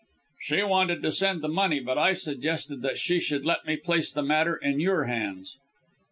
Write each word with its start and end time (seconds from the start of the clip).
"She 0.39 0.63
wanted 0.63 1.03
to 1.03 1.11
send 1.11 1.43
the 1.43 1.47
money, 1.47 1.79
but 1.79 1.95
I 1.99 2.13
suggested 2.15 2.81
that 2.81 2.97
she 2.97 3.19
should 3.19 3.45
let 3.45 3.67
me 3.67 3.77
place 3.77 4.11
the 4.11 4.23
matter 4.23 4.55
in 4.55 4.79
your 4.79 5.03
hands." 5.03 5.59